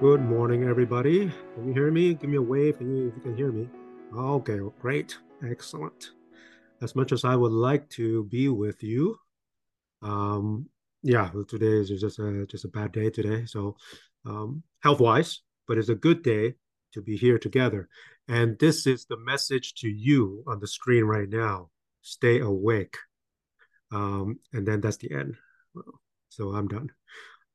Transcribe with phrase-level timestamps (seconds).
[0.00, 1.32] Good morning, everybody.
[1.54, 2.12] Can you hear me?
[2.12, 3.66] Give me a wave if you, can hear me.
[4.14, 5.16] Okay, great.
[5.42, 6.10] Excellent.
[6.82, 9.16] As much as I would like to be with you,
[10.02, 10.68] um,
[11.02, 13.46] yeah, today is just a just a bad day today.
[13.46, 13.78] So,
[14.26, 16.56] um, health wise, but it's a good day
[16.92, 17.88] to be here together.
[18.28, 21.70] And this is the message to you on the screen right now.
[22.02, 22.98] Stay awake.
[23.90, 25.36] Um, and then that's the end.
[26.28, 26.90] So I'm done.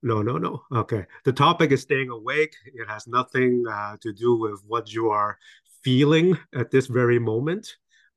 [0.03, 0.63] No, no, no.
[0.71, 1.05] Okay.
[1.25, 2.55] The topic is staying awake.
[2.73, 5.37] It has nothing uh, to do with what you are
[5.83, 7.67] feeling at this very moment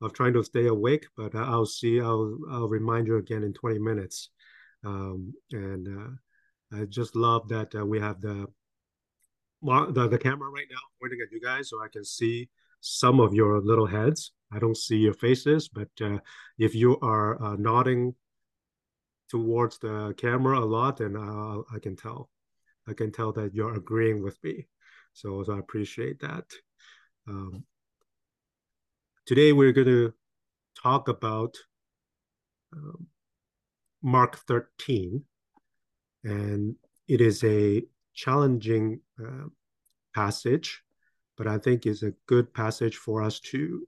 [0.00, 1.06] of trying to stay awake.
[1.16, 2.00] But I'll see.
[2.00, 4.30] I'll I'll remind you again in 20 minutes.
[4.84, 8.46] Um, and uh, I just love that uh, we have the,
[9.62, 12.48] the the camera right now pointing at you guys, so I can see
[12.80, 14.32] some of your little heads.
[14.52, 16.18] I don't see your faces, but uh,
[16.58, 18.14] if you are uh, nodding
[19.28, 22.30] towards the camera a lot, and uh, I can tell.
[22.86, 24.66] I can tell that you're agreeing with me.
[25.14, 26.44] So, so I appreciate that.
[27.27, 27.64] Um,
[29.25, 30.12] today we're going to
[30.81, 31.56] talk about
[32.77, 33.06] um,
[34.03, 35.25] Mark 13,
[36.25, 36.77] and
[37.09, 39.48] it is a challenging uh,
[40.14, 40.83] passage,
[41.36, 43.86] but I think is a good passage for us to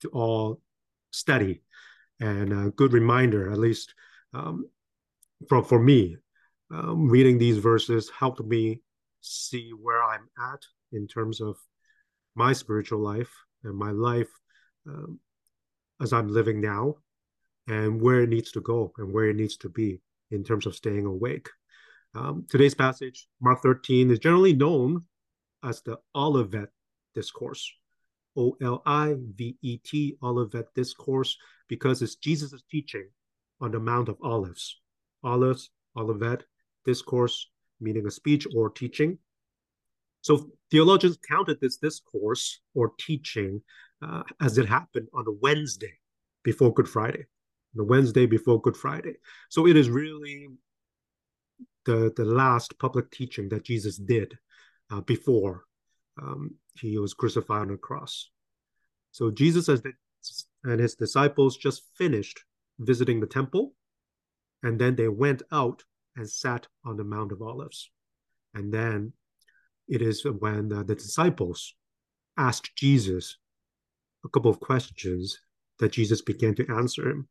[0.00, 0.62] to all
[1.10, 1.60] study
[2.20, 3.94] and a good reminder, at least
[4.34, 4.68] um,
[5.48, 6.16] for for me,
[6.72, 8.80] um, reading these verses helped me
[9.20, 11.56] see where I'm at in terms of
[12.34, 13.32] my spiritual life
[13.64, 14.30] and my life
[14.86, 15.18] um,
[16.00, 16.96] as I'm living now,
[17.68, 20.00] and where it needs to go and where it needs to be
[20.30, 21.48] in terms of staying awake.
[22.14, 25.04] Um, today's passage, Mark 13, is generally known
[25.62, 26.70] as the Olivet
[27.14, 27.70] Discourse,
[28.36, 31.36] O L I V E T, Olivet Discourse,
[31.68, 33.08] because it's Jesus' teaching
[33.60, 34.80] on the Mount of Olives.
[35.22, 36.44] Olives, Olivet,
[36.84, 37.48] discourse,
[37.80, 39.18] meaning a speech or teaching.
[40.22, 43.62] So theologians counted this discourse or teaching
[44.02, 45.98] uh, as it happened on a Wednesday
[46.42, 47.26] before Good Friday,
[47.74, 49.16] the Wednesday before Good Friday.
[49.48, 50.48] So it is really
[51.84, 54.36] the, the last public teaching that Jesus did
[54.90, 55.64] uh, before
[56.20, 58.30] um, he was crucified on the cross.
[59.12, 59.68] So Jesus
[60.64, 62.44] and his disciples just finished
[62.80, 63.74] visiting the temple,
[64.62, 65.84] and then they went out
[66.16, 67.90] and sat on the Mount of Olives.
[68.54, 69.12] And then
[69.88, 71.74] it is when the disciples
[72.36, 73.36] asked Jesus
[74.24, 75.38] a couple of questions
[75.78, 77.28] that Jesus began to answer him.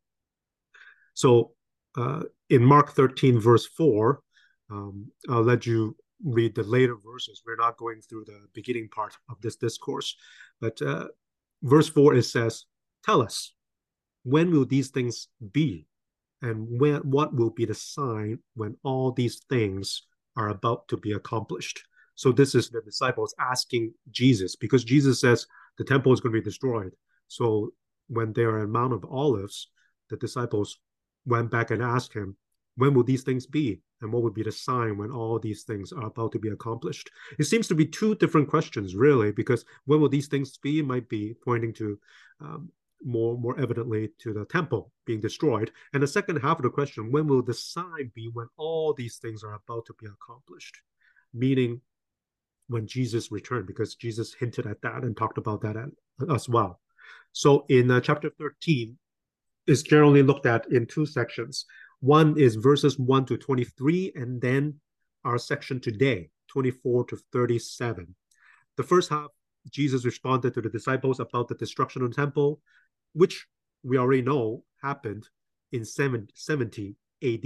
[1.13, 1.51] So
[1.97, 4.21] uh, in Mark 13, verse 4,
[4.71, 7.41] um, I'll let you read the later verses.
[7.45, 10.16] We're not going through the beginning part of this discourse,
[10.61, 11.07] but uh,
[11.63, 12.66] verse 4 it says,
[13.03, 13.53] Tell us,
[14.29, 15.85] when will these things be?
[16.41, 20.03] And when, what will be the sign when all these things
[20.38, 21.84] are about to be accomplished?
[22.16, 25.47] So this is the disciples asking Jesus because Jesus says
[25.78, 26.94] the temple is going to be destroyed.
[27.28, 27.73] So
[28.07, 29.67] when they are in Mount of Olives,
[30.09, 30.79] the disciples
[31.25, 32.35] went back and asked him,
[32.75, 33.81] when will these things be?
[34.01, 37.09] And what would be the sign when all these things are about to be accomplished?
[37.38, 41.09] It seems to be two different questions, really, because when will these things be might
[41.09, 42.00] be pointing to
[42.40, 42.69] um,
[43.03, 45.71] more more evidently to the temple being destroyed.
[45.93, 49.17] And the second half of the question, when will the sign be when all these
[49.17, 50.77] things are about to be accomplished?
[51.33, 51.81] Meaning
[52.67, 55.75] when Jesus returned, because Jesus hinted at that and talked about that
[56.29, 56.79] as well.
[57.31, 58.97] So in uh, chapter 13,
[59.69, 61.66] is generally looked at in two sections.
[61.99, 64.75] One is verses 1 to 23, and then
[65.23, 68.16] our section today, 24 to 37.
[68.77, 69.27] The first half,
[69.69, 72.61] Jesus responded to the disciples about the destruction of the temple
[73.14, 73.47] which
[73.84, 75.28] we already know happened
[75.72, 77.46] in 70 AD,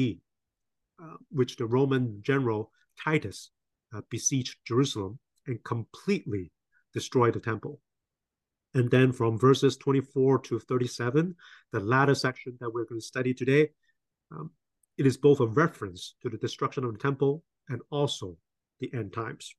[1.02, 2.72] uh, which the Roman general
[3.04, 3.52] Titus
[3.94, 6.52] uh, besieged Jerusalem and completely
[6.94, 7.80] destroyed the temple.
[8.74, 11.36] And then from verses 24 to 37,
[11.72, 13.70] the latter section that we're going to study today,
[14.32, 14.52] um,
[14.98, 18.38] it is both a reference to the destruction of the temple and also
[18.80, 19.56] the end times.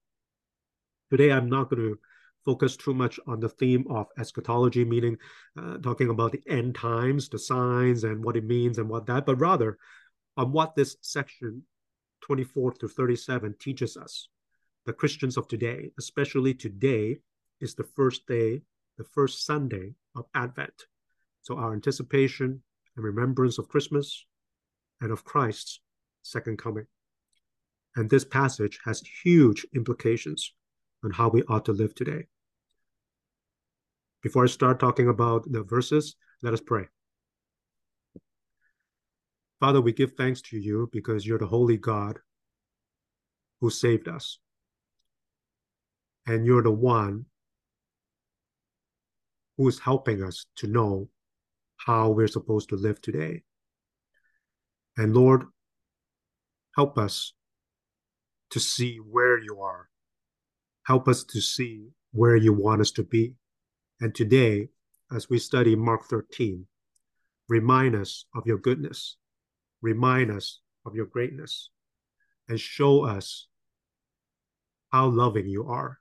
[1.11, 1.99] Today, I'm not going to
[2.44, 5.17] focus too much on the theme of eschatology, meaning
[5.58, 9.26] uh, talking about the end times, the signs, and what it means and what that,
[9.26, 9.79] but rather
[10.37, 11.62] on what this section
[12.23, 14.29] 24 to 37 teaches us.
[14.87, 17.19] The Christians of today, especially today,
[17.61, 18.62] is the first day,
[18.99, 20.87] the first Sunday of Advent.
[21.43, 22.62] So our anticipation
[22.97, 24.26] and remembrance of Christmas
[25.00, 25.81] and of Christ's
[26.23, 26.87] second coming.
[27.97, 30.52] And this passage has huge implications
[31.05, 32.26] on how we ought to live today.
[34.25, 36.87] Before I start talking about the verses, let us pray.
[39.61, 42.19] Father, we give thanks to you because you're the holy God
[43.61, 44.38] who saved us.
[46.26, 47.26] And you're the one
[49.59, 51.11] who is helping us to know
[51.76, 53.43] how we're supposed to live today.
[54.97, 55.44] And Lord,
[56.75, 57.35] help us
[58.50, 59.91] to see where you are.
[60.87, 63.35] Help us to see where you want us to be.
[64.00, 64.69] And today,
[65.14, 66.67] as we study Mark 13,
[67.49, 69.17] remind us of your goodness,
[69.82, 71.70] remind us of your greatness,
[72.49, 73.46] and show us
[74.93, 75.99] how loving you are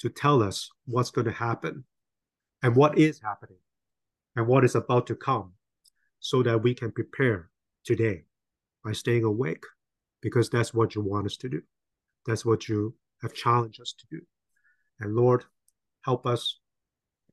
[0.00, 1.84] to tell us what's going to happen
[2.62, 3.58] and what is happening
[4.36, 5.52] and what is about to come
[6.20, 7.50] so that we can prepare
[7.84, 8.24] today
[8.84, 9.64] by staying awake
[10.20, 11.62] because that's what you want us to do.
[12.26, 14.20] That's what you have challenged us to do.
[15.00, 15.44] And Lord,
[16.02, 16.58] help us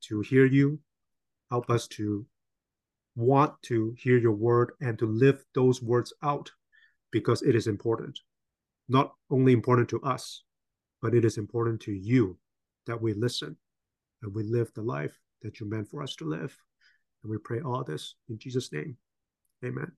[0.07, 0.79] to hear you,
[1.49, 2.25] help us to
[3.15, 6.51] want to hear your word and to live those words out
[7.11, 8.19] because it is important.
[8.87, 10.43] Not only important to us,
[11.01, 12.37] but it is important to you
[12.87, 13.57] that we listen
[14.21, 16.55] and we live the life that you meant for us to live.
[17.23, 18.97] And we pray all this in Jesus' name.
[19.63, 19.91] Amen.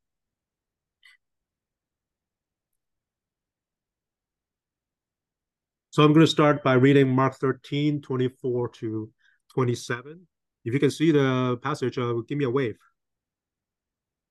[5.92, 9.12] So I'm going to start by reading Mark 13, 24 to
[9.54, 10.28] 27.
[10.66, 12.78] If you can see the passage, uh, give me a wave.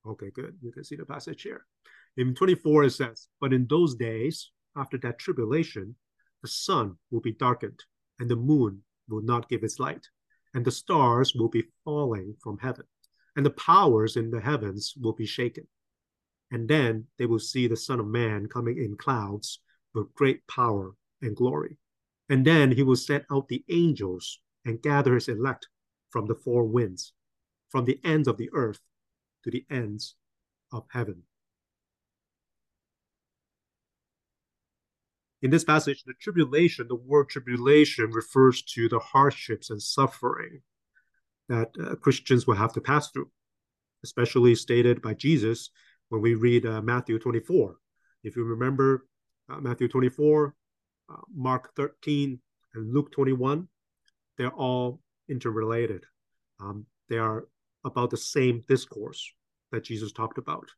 [0.07, 0.57] Okay, good.
[0.63, 1.67] You can see the passage here.
[2.17, 5.95] In 24, it says, But in those days, after that tribulation,
[6.43, 7.85] the sun will be darkened,
[8.19, 10.07] and the moon will not give its light,
[10.55, 12.85] and the stars will be falling from heaven,
[13.37, 15.67] and the powers in the heavens will be shaken.
[16.51, 19.61] And then they will see the Son of Man coming in clouds
[19.95, 21.79] with great power and glory.
[22.29, 25.69] And then he will send out the angels and gather his elect
[26.11, 27.13] from the four winds,
[27.71, 28.81] from the ends of the earth
[29.45, 30.15] to the ends
[30.73, 31.23] of heaven.
[35.43, 40.63] In this passage, the tribulation, the word tribulation refers to the hardships and suffering
[41.49, 43.29] that uh, Christians will have to pass through,
[44.05, 45.71] especially stated by Jesus
[46.11, 47.75] when we read uh, Matthew 24.
[48.23, 49.07] If you remember
[49.51, 50.55] uh, Matthew 24,
[51.11, 52.39] uh, Mark 13,
[52.75, 53.67] and Luke 21,
[54.39, 56.05] they're all interrelated.
[56.61, 57.47] Um, they are
[57.85, 59.33] about the same discourse
[59.71, 60.69] that Jesus talked about.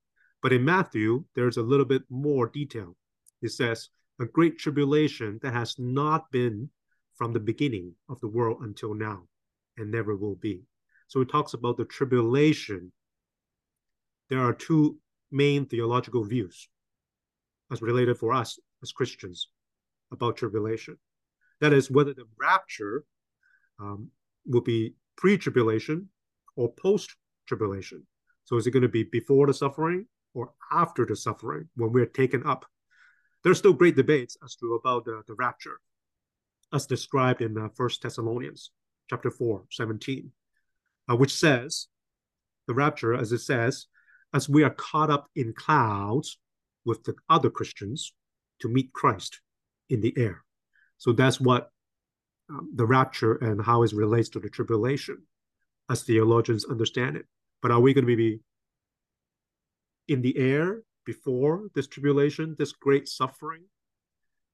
[0.42, 2.96] But in Matthew, there's a little bit more detail.
[3.42, 3.88] It says,
[4.20, 6.70] a great tribulation that has not been
[7.14, 9.22] from the beginning of the world until now
[9.76, 10.62] and never will be.
[11.08, 12.92] So it talks about the tribulation.
[14.30, 14.98] There are two
[15.30, 16.68] main theological views
[17.70, 19.48] as related for us as Christians
[20.12, 20.96] about tribulation.
[21.60, 23.04] That is, whether the rapture
[23.80, 24.10] um,
[24.46, 26.08] will be pre tribulation
[26.56, 27.14] or post
[27.46, 28.06] tribulation.
[28.44, 32.06] So is it going to be before the suffering or after the suffering when we're
[32.06, 32.66] taken up?
[33.42, 35.80] There's still great debates as to about the, the rapture,
[36.72, 37.68] as described in uh,
[38.02, 38.70] Thessalonians
[39.08, 40.30] chapter 4, 17,
[41.10, 41.88] uh, which says,
[42.66, 43.86] the rapture, as it says,
[44.32, 46.38] as we are caught up in clouds
[46.84, 48.14] with the other Christians
[48.60, 49.40] to meet Christ
[49.90, 50.42] in the air.
[50.96, 51.70] So that's what
[52.50, 55.18] um, the rapture and how it relates to the tribulation,
[55.90, 57.26] as theologians understand it.
[57.62, 58.40] But are we going to be
[60.08, 63.62] in the air before this tribulation, this great suffering?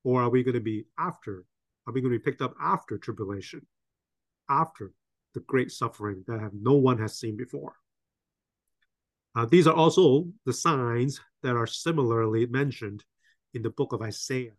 [0.04, 1.44] Or are we going to be after?
[1.87, 3.66] Are we going to be picked up after tribulation,
[4.49, 4.92] after
[5.35, 7.75] the great suffering that have no one has seen before?
[9.35, 13.04] Uh, these are also the signs that are similarly mentioned
[13.54, 14.54] in the book of Isaiah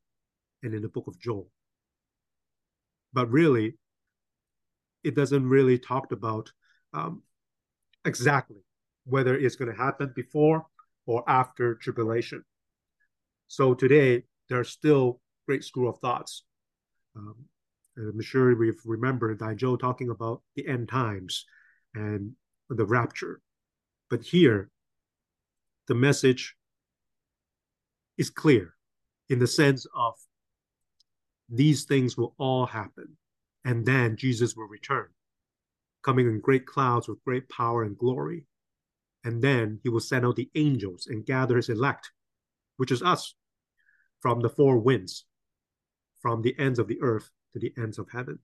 [0.63, 1.49] and in the book of Joel.
[3.13, 3.77] But really,
[5.03, 6.51] it doesn't really talk about
[6.93, 7.23] um,
[8.05, 8.63] exactly
[9.05, 10.65] whether it's going to happen before
[11.05, 12.43] or after tribulation.
[13.47, 16.43] So today, there's still great school of thoughts.
[17.15, 17.35] Um,
[17.97, 21.45] I'm sure we've remembered Daijo talking about the end times
[21.93, 22.33] and
[22.69, 23.41] the rapture.
[24.09, 24.69] But here,
[25.87, 26.55] the message
[28.17, 28.75] is clear
[29.29, 30.13] in the sense of
[31.51, 33.17] these things will all happen.
[33.65, 35.07] And then Jesus will return,
[36.03, 38.45] coming in great clouds with great power and glory.
[39.23, 42.11] And then he will send out the angels and gather his elect,
[42.77, 43.35] which is us,
[44.19, 45.25] from the four winds,
[46.21, 48.39] from the ends of the earth to the ends of heaven.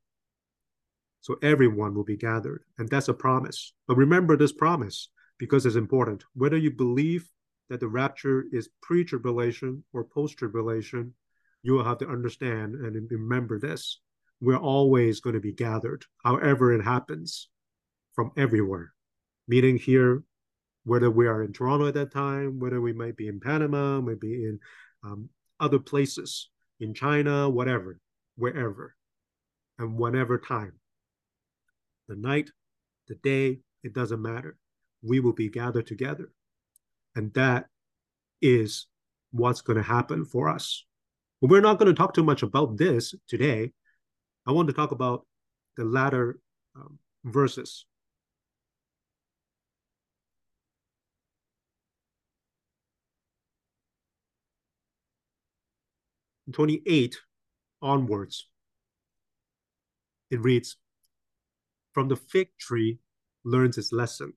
[1.21, 2.63] So everyone will be gathered.
[2.77, 3.73] And that's a promise.
[3.87, 5.09] But remember this promise
[5.39, 6.23] because it's important.
[6.35, 7.29] Whether you believe
[7.69, 11.13] that the rapture is pre tribulation or post tribulation,
[11.63, 13.99] you will have to understand and remember this.
[14.39, 17.49] We're always going to be gathered, however it happens,
[18.13, 18.93] from everywhere.
[19.47, 20.23] Meeting here,
[20.83, 24.45] whether we are in Toronto at that time, whether we might be in Panama, maybe
[24.45, 24.59] in
[25.03, 26.49] um, other places,
[26.79, 27.99] in China, whatever,
[28.35, 28.95] wherever.
[29.79, 30.73] and whenever time.
[32.07, 32.49] The night,
[33.07, 34.57] the day, it doesn't matter.
[35.03, 36.31] We will be gathered together.
[37.15, 37.67] And that
[38.41, 38.87] is
[39.31, 40.85] what's going to happen for us.
[41.41, 43.71] But we're not going to talk too much about this today.
[44.45, 45.25] I want to talk about
[45.75, 46.39] the latter
[46.75, 47.85] um, verses.
[56.51, 57.17] Twenty-eight
[57.81, 58.47] onwards,
[60.31, 60.77] it reads,
[61.93, 62.99] "From the fig tree
[63.43, 64.33] learns its lesson.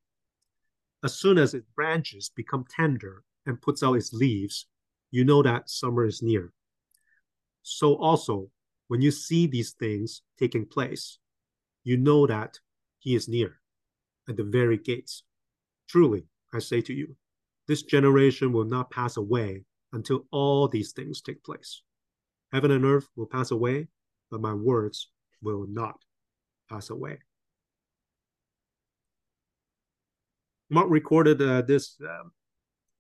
[1.04, 4.66] As soon as its branches become tender and puts out its leaves,
[5.12, 6.52] you know that summer is near.
[7.62, 8.50] So also,
[8.88, 11.18] when you see these things taking place,
[11.84, 12.58] you know that
[12.98, 13.60] he is near
[14.28, 15.24] at the very gates.
[15.88, 17.16] Truly, I say to you,
[17.68, 21.82] this generation will not pass away until all these things take place.
[22.52, 23.88] Heaven and earth will pass away,
[24.30, 25.10] but my words
[25.42, 25.96] will not
[26.68, 27.18] pass away.
[30.68, 32.28] Mark recorded uh, this uh,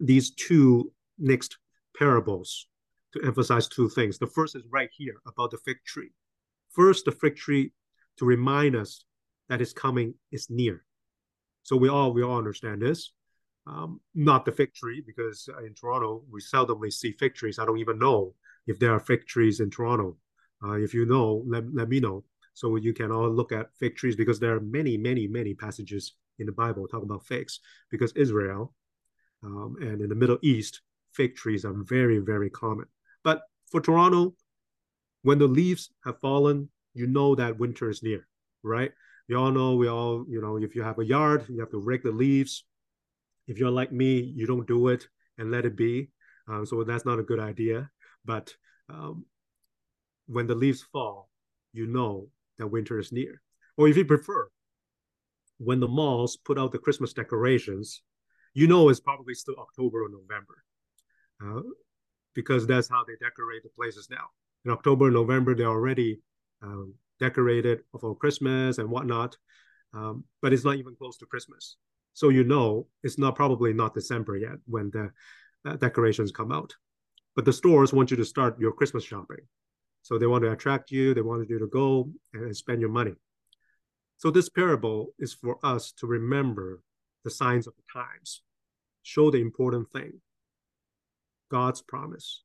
[0.00, 1.58] these two next
[1.96, 2.66] parables
[3.12, 4.18] to emphasize two things.
[4.18, 6.10] The first is right here about the fig tree.
[6.70, 7.72] First, the fig tree
[8.18, 9.04] to remind us
[9.48, 10.84] that his coming is near.
[11.62, 13.12] So we all we all understand this.
[13.66, 17.58] Um, not the fig tree because in Toronto we seldomly see fig trees.
[17.58, 18.34] I don't even know
[18.66, 20.16] if there are fig trees in Toronto.
[20.64, 22.24] Uh, if you know, let, let me know.
[22.54, 26.14] So you can all look at fig trees because there are many, many, many passages
[26.38, 28.74] in the Bible talking about figs because Israel
[29.42, 30.80] um, and in the Middle East,
[31.12, 32.86] fig trees are very, very common.
[33.22, 34.34] But for Toronto,
[35.22, 38.26] when the leaves have fallen, you know that winter is near,
[38.62, 38.92] right?
[39.28, 41.78] You all know, we all, you know, if you have a yard, you have to
[41.78, 42.64] rake the leaves.
[43.46, 45.06] If you're like me, you don't do it
[45.38, 46.10] and let it be.
[46.48, 47.90] Um, so that's not a good idea.
[48.24, 48.54] But
[48.88, 49.24] um,
[50.26, 51.30] when the leaves fall,
[51.72, 53.40] you know that winter is near.
[53.76, 54.48] Or if you prefer,
[55.58, 58.02] when the malls put out the Christmas decorations,
[58.54, 60.64] you know it's probably still October or November,
[61.44, 61.62] uh,
[62.34, 64.26] because that's how they decorate the places now.
[64.64, 66.20] In October, November, they're already
[66.62, 69.36] um, decorated for Christmas and whatnot,
[69.94, 71.76] um, but it's not even close to Christmas.
[72.14, 75.10] So you know it's not probably not December yet when the
[75.68, 76.74] uh, decorations come out.
[77.36, 79.46] But the stores want you to start your Christmas shopping.
[80.02, 83.14] So they want to attract you, they want you to go and spend your money.
[84.16, 86.82] So this parable is for us to remember
[87.24, 88.42] the signs of the times,
[89.02, 90.20] show the important thing,
[91.50, 92.42] God's promise.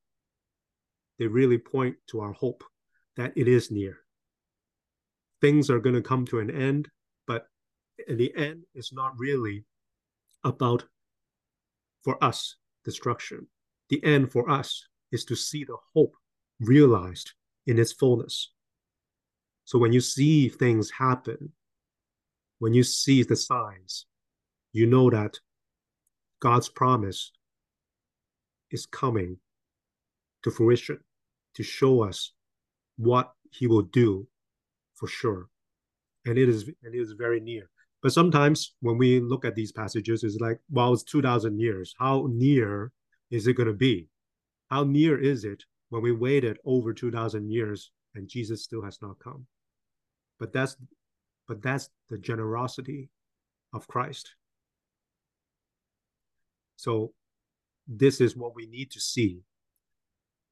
[1.18, 2.64] They really point to our hope
[3.16, 3.98] that it is near.
[5.40, 6.88] Things are going to come to an end,
[7.26, 7.46] but
[8.08, 9.64] in the end, it's not really
[10.44, 10.84] about
[12.02, 13.46] for us destruction.
[13.88, 16.14] The end for us is to see the hope
[16.60, 17.32] realized
[17.66, 18.52] in its fullness.
[19.64, 21.52] So when you see things happen,
[22.58, 24.06] when you see the signs,
[24.72, 25.38] you know that
[26.40, 27.32] God's promise
[28.70, 29.38] is coming
[30.42, 30.98] to fruition
[31.54, 32.32] to show us
[32.96, 34.26] what he will do
[34.94, 35.48] for sure.
[36.24, 37.70] And it is and it is very near.
[38.02, 41.94] But sometimes when we look at these passages, it's like, well, it's 2,000 years.
[41.98, 42.92] How near
[43.30, 44.08] is it going to be?
[44.70, 49.18] How near is it when we waited over 2,000 years and Jesus still has not
[49.18, 49.46] come?
[50.38, 50.76] But that's
[51.48, 53.08] but that's the generosity
[53.72, 54.34] of Christ.
[56.76, 57.12] So
[57.86, 59.40] this is what we need to see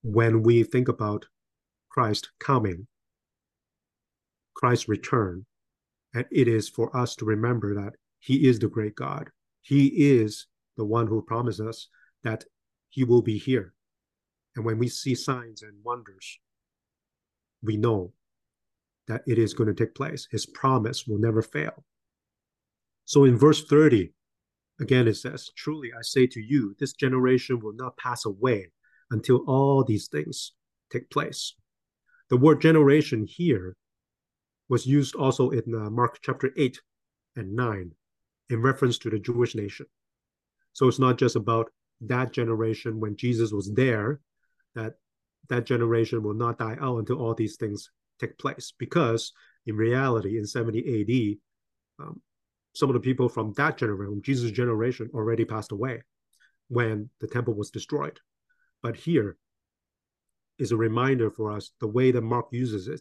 [0.03, 1.27] when we think about
[1.91, 2.87] Christ coming,
[4.55, 5.47] Christ's return.
[6.13, 9.31] And it is for us to remember that He is the great God.
[9.63, 11.89] He is the one who promised us
[12.23, 12.45] that
[12.91, 13.75] He will be here.
[14.55, 16.39] And when we see signs and wonders,
[17.63, 18.13] we know
[19.09, 20.29] that it is going to take place.
[20.31, 21.85] His promise will never fail.
[23.05, 24.13] So in verse 30,
[24.81, 28.71] again it says, Truly I say to you, this generation will not pass away
[29.11, 30.53] until all these things
[30.91, 31.55] take place.
[32.31, 33.77] The word generation here
[34.69, 36.81] was used also in uh, Mark chapter 8
[37.37, 37.93] and 9
[38.51, 39.87] in reference to the Jewish nation.
[40.73, 44.21] So it's not just about that generation when Jesus was there,
[44.75, 44.95] that
[45.49, 49.33] that generation will not die out until all these things take place because
[49.67, 51.41] in reality in 70
[52.01, 52.21] AD um,
[52.75, 56.03] some of the people from that generation Jesus generation already passed away
[56.69, 58.21] when the temple was destroyed.
[58.83, 59.37] But here
[60.59, 63.01] is a reminder for us the way that Mark uses it.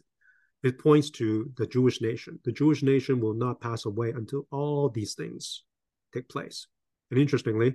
[0.62, 2.38] It points to the Jewish nation.
[2.44, 5.62] The Jewish nation will not pass away until all these things
[6.12, 6.66] take place.
[7.10, 7.74] And interestingly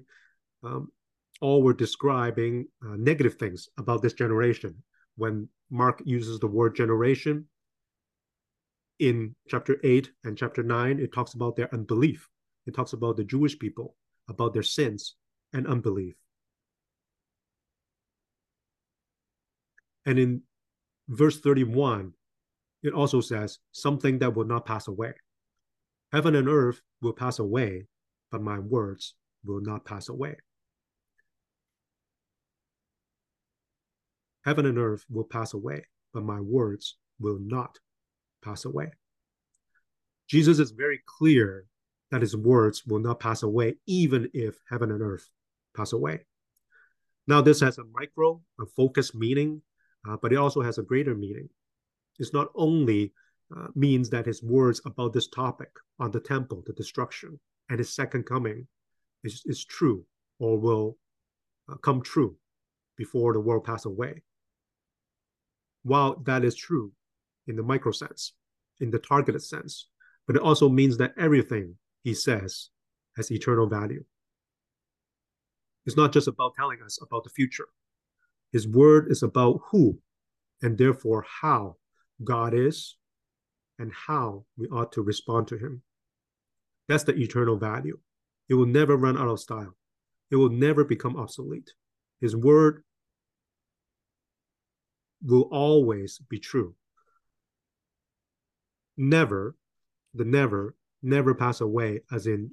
[0.63, 0.91] um,
[1.41, 4.83] all were describing uh, negative things about this generation.
[5.17, 7.45] When Mark uses the word generation,
[8.99, 12.29] in chapter 8 and chapter 9, it talks about their unbelief.
[12.67, 13.95] It talks about the Jewish people,
[14.27, 15.15] about their sins
[15.53, 16.15] and unbelief.
[20.05, 20.41] And in
[21.07, 22.13] verse 31,
[22.83, 25.13] it also says, something that will not pass away.
[26.11, 27.87] Heaven and earth will pass away,
[28.31, 29.15] but my words
[29.45, 30.35] will not pass away.
[34.45, 37.77] Heaven and earth will pass away, but my words will not
[38.41, 38.91] pass away.
[40.27, 41.65] Jesus is very clear
[42.11, 45.29] that his words will not pass away, even if heaven and earth
[45.75, 46.25] pass away.
[47.27, 49.61] Now, this has a micro, a focused meaning,
[50.07, 51.49] uh, but it also has a greater meaning.
[52.17, 53.13] It's not only
[53.55, 55.69] uh, means that his words about this topic
[55.99, 58.67] on the temple, the destruction, and his second coming
[59.23, 60.05] is, is true
[60.39, 60.97] or will
[61.71, 62.35] uh, come true
[62.97, 64.21] before the world pass away.
[65.83, 66.91] While that is true
[67.49, 68.33] in the micro sense,
[68.79, 69.87] in the targeted sense,
[70.27, 72.69] but it also means that everything he says
[73.17, 74.03] has eternal value.
[75.85, 77.67] It's not just about telling us about the future.
[78.53, 79.99] His word is about who
[80.61, 81.77] and therefore how
[82.23, 82.95] God is
[83.79, 85.81] and how we ought to respond to him.
[86.87, 87.97] That's the eternal value.
[88.49, 89.75] It will never run out of style.
[90.31, 91.71] It will never become obsolete.
[92.21, 92.83] His word
[95.23, 96.75] will always be true.
[99.01, 99.55] Never,
[100.13, 102.51] the never, never pass away as in,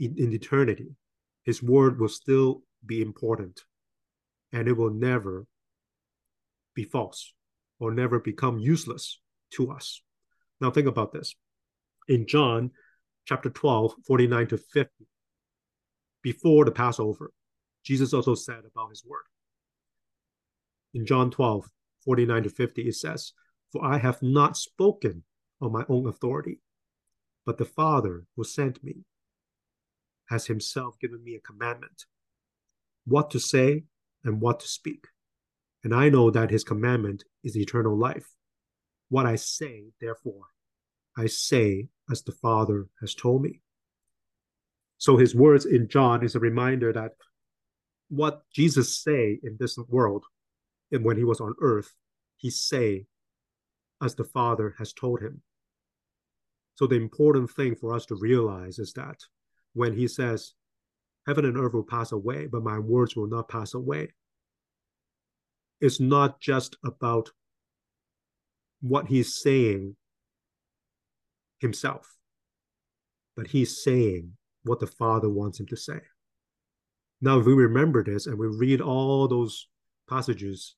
[0.00, 0.96] in, in eternity.
[1.44, 3.62] His word will still be important
[4.52, 5.46] and it will never
[6.74, 7.32] be false
[7.78, 9.20] or never become useless
[9.52, 10.02] to us.
[10.60, 11.36] Now, think about this.
[12.08, 12.72] In John
[13.24, 14.90] chapter 12, 49 to 50,
[16.20, 17.30] before the Passover,
[17.84, 19.22] Jesus also said about his word.
[20.94, 21.70] In John 12,
[22.04, 23.34] 49 to 50, it says,
[23.70, 25.22] For I have not spoken
[25.60, 26.60] on my own authority,
[27.44, 29.04] but the Father who sent me
[30.28, 32.04] has himself given me a commandment
[33.06, 33.84] what to say
[34.24, 35.06] and what to speak.
[35.84, 38.34] And I know that his commandment is eternal life.
[39.08, 40.46] What I say, therefore,
[41.16, 43.60] I say as the Father has told me.
[44.98, 47.12] So his words in John is a reminder that
[48.08, 50.24] what Jesus say in this world
[50.90, 51.94] and when he was on earth,
[52.36, 53.06] he say
[54.02, 55.42] as the Father has told him.
[56.76, 59.18] So the important thing for us to realize is that
[59.72, 60.52] when he says,
[61.26, 64.12] Heaven and earth will pass away, but my words will not pass away,
[65.80, 67.30] it's not just about
[68.80, 69.96] what he's saying
[71.58, 72.14] himself,
[73.36, 76.00] but he's saying what the Father wants him to say.
[77.20, 79.68] Now, if we remember this and we read all those
[80.08, 80.76] passages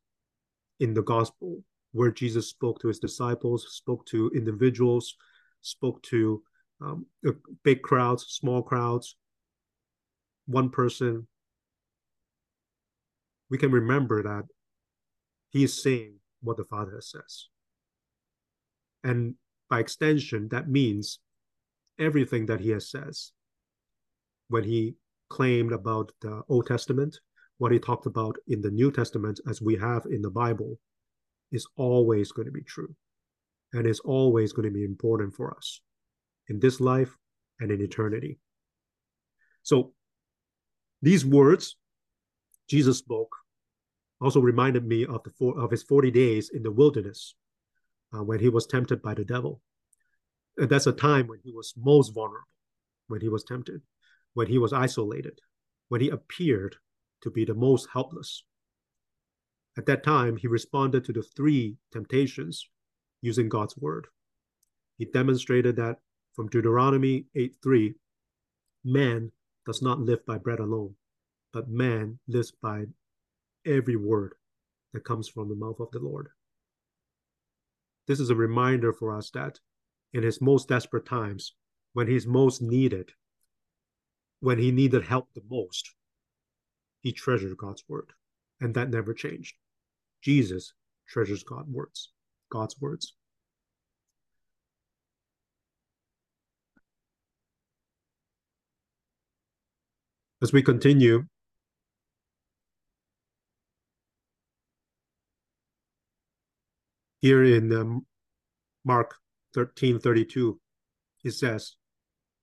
[0.80, 5.16] in the gospel where Jesus spoke to his disciples, spoke to individuals,
[5.62, 6.42] spoke to
[6.80, 7.06] um,
[7.64, 9.16] big crowds, small crowds,
[10.46, 11.26] one person,
[13.50, 14.44] we can remember that
[15.50, 17.48] he is saying what the Father says.
[19.02, 19.34] And
[19.70, 21.20] by extension, that means
[21.98, 23.32] everything that he has says.
[24.48, 24.94] When he
[25.28, 27.18] claimed about the Old Testament,
[27.58, 30.78] what he talked about in the New Testament, as we have in the Bible,
[31.50, 32.94] is always going to be true
[33.72, 35.80] and is always going to be important for us
[36.48, 37.16] in this life
[37.60, 38.38] and in eternity.
[39.62, 39.92] So,
[41.02, 41.76] these words
[42.68, 43.34] Jesus spoke
[44.20, 47.34] also reminded me of the four, of his 40 days in the wilderness
[48.12, 49.60] uh, when he was tempted by the devil.
[50.56, 52.48] And that's a time when he was most vulnerable,
[53.06, 53.80] when he was tempted,
[54.34, 55.38] when he was isolated,
[55.88, 56.76] when he appeared
[57.22, 58.44] to be the most helpless.
[59.76, 62.68] At that time, he responded to the three temptations
[63.20, 64.06] using God's word.
[64.96, 66.00] He demonstrated that
[66.34, 67.94] from Deuteronomy 8 3,
[68.84, 69.32] man
[69.66, 70.94] does not live by bread alone,
[71.52, 72.86] but man lives by
[73.66, 74.34] every word
[74.92, 76.28] that comes from the mouth of the Lord.
[78.06, 79.60] This is a reminder for us that
[80.14, 81.52] in his most desperate times,
[81.92, 83.10] when he's most needed,
[84.40, 85.94] when he needed help the most,
[87.02, 88.12] he treasured God's word.
[88.60, 89.56] And that never changed.
[90.22, 90.72] Jesus
[91.06, 92.10] treasures God's words,
[92.50, 93.14] God's words.
[100.40, 101.24] As we continue
[107.20, 108.06] Here in um,
[108.84, 109.16] Mark
[109.54, 110.60] 13 32,
[111.24, 111.74] it says,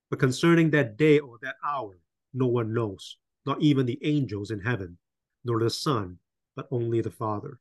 [0.09, 1.97] But concerning that day or that hour,
[2.33, 4.97] no one knows, not even the angels in heaven,
[5.45, 6.19] nor the Son,
[6.57, 7.59] but only the Father.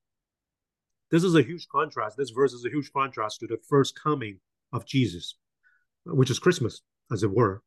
[1.10, 2.16] This is a huge contrast.
[2.16, 4.40] This verse is a huge contrast to the first coming
[4.72, 5.36] of Jesus,
[6.04, 7.62] which is Christmas, as it were.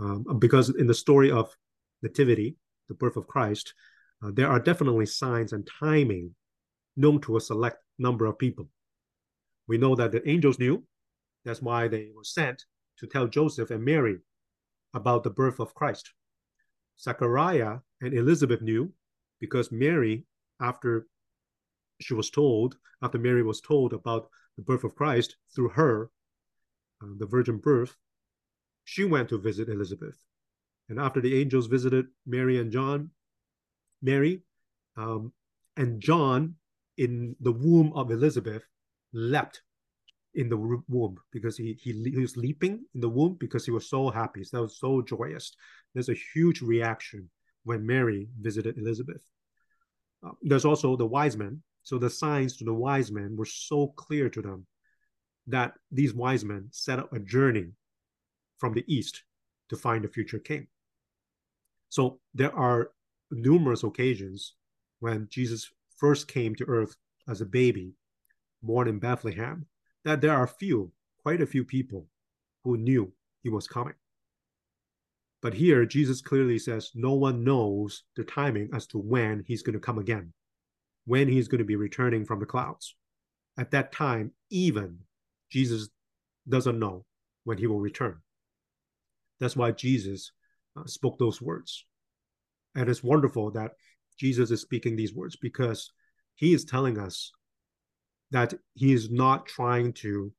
[0.00, 1.54] Um, because in the story of
[2.02, 2.56] Nativity,
[2.88, 3.74] the birth of Christ,
[4.22, 6.34] uh, there are definitely signs and timing
[6.96, 8.68] known to a select number of people.
[9.68, 10.84] We know that the angels knew.
[11.44, 12.64] That's why they were sent
[12.98, 14.18] to tell Joseph and Mary
[14.94, 16.12] about the birth of Christ.
[17.00, 18.92] Zechariah and Elizabeth knew
[19.40, 20.24] because Mary,
[20.60, 21.06] after
[22.02, 26.10] she was told, after Mary was told about the birth of Christ through her,
[27.02, 27.96] uh, the virgin birth,
[28.84, 30.18] she went to visit Elizabeth.
[30.88, 33.10] And after the angels visited Mary and John,
[34.02, 34.42] Mary
[34.96, 35.32] um,
[35.76, 36.56] and John
[36.98, 38.64] in the womb of Elizabeth
[39.12, 39.62] leapt
[40.34, 43.88] in the womb because he, he, he was leaping in the womb because he was
[43.88, 44.44] so happy.
[44.44, 45.54] So that was so joyous.
[45.94, 47.28] There's a huge reaction
[47.64, 49.22] when Mary visited Elizabeth.
[50.24, 51.62] Uh, there's also the wise men.
[51.82, 54.66] So the signs to the wise men were so clear to them
[55.46, 57.72] that these wise men set up a journey
[58.58, 59.24] from the east
[59.68, 60.68] to find a future king.
[61.88, 62.92] So there are
[63.30, 64.54] numerous occasions
[65.00, 66.96] when Jesus first came to earth
[67.28, 67.94] as a baby,
[68.62, 69.66] born in Bethlehem,
[70.04, 70.92] that there are few,
[71.22, 72.06] quite a few people
[72.64, 73.94] who knew he was coming.
[75.40, 79.74] But here, Jesus clearly says no one knows the timing as to when he's going
[79.74, 80.32] to come again,
[81.04, 82.94] when he's going to be returning from the clouds.
[83.58, 84.98] At that time, even
[85.50, 85.88] Jesus
[86.48, 87.04] doesn't know
[87.44, 88.18] when he will return.
[89.40, 90.32] That's why Jesus
[90.76, 91.84] uh, spoke those words.
[92.74, 93.72] And it's wonderful that
[94.18, 95.90] Jesus is speaking these words because
[96.36, 97.32] he is telling us
[98.30, 100.32] that he is not trying to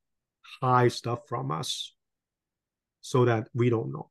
[0.62, 1.94] hide stuff from us
[3.02, 4.10] so that we don't know.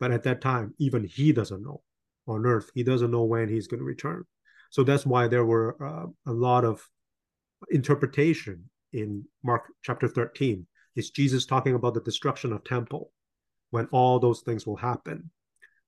[0.00, 1.82] But at that time, even he doesn't know
[2.26, 2.70] on earth.
[2.74, 4.24] He doesn't know when he's going to return.
[4.70, 6.88] So that's why there were uh, a lot of
[7.70, 10.66] interpretation in Mark chapter 13.
[10.96, 13.12] Is Jesus talking about the destruction of temple
[13.70, 15.30] when all those things will happen?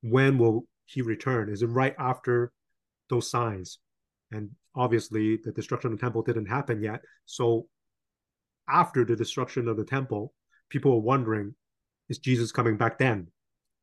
[0.02, 1.48] When will he return?
[1.48, 2.52] Is it right after
[3.08, 3.78] those signs?
[4.30, 7.02] And obviously, the destruction of the temple didn't happen yet.
[7.26, 7.66] So
[8.68, 10.32] after the destruction of the temple,
[10.70, 11.54] people are wondering,
[12.08, 13.28] is Jesus coming back then?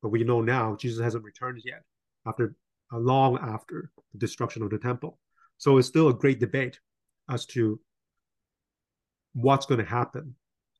[0.01, 1.83] But we know now Jesus hasn't returned yet
[2.25, 2.55] after
[2.91, 5.19] Uh, long after the destruction of the temple.
[5.57, 6.79] So it's still a great debate
[7.29, 7.79] as to
[9.33, 10.33] what's going to happen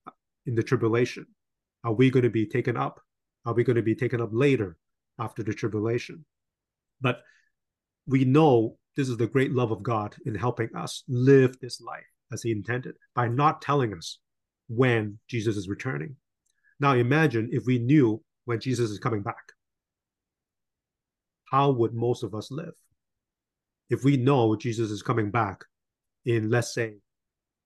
[0.07, 0.11] uh,
[0.47, 1.27] in the tribulation.
[1.83, 2.99] Are we going to be taken up?
[3.45, 4.77] Are we going to be taken up later
[5.19, 6.25] after the tribulation?
[6.99, 7.21] But
[8.07, 12.09] we know this is the great love of God in helping us live this life
[12.31, 14.17] as He intended by not telling us
[14.67, 16.15] when Jesus is returning.
[16.79, 19.53] Now imagine if we knew when Jesus is coming back.
[21.51, 22.73] How would most of us live?
[23.89, 25.63] If we know Jesus is coming back
[26.25, 26.97] in, let's say,